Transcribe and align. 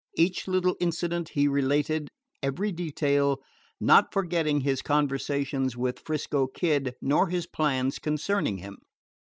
Each 0.15 0.47
little 0.47 0.75
incident 0.79 1.29
he 1.35 1.47
related, 1.47 2.09
every 2.41 2.71
detail, 2.71 3.37
not 3.79 4.11
forgetting 4.11 4.61
his 4.61 4.81
conversations 4.81 5.77
with 5.77 5.99
'Frisco 6.03 6.47
Kid 6.47 6.95
nor 7.03 7.27
his 7.27 7.45
plans 7.45 7.99
concerning 7.99 8.57
him. 8.57 8.79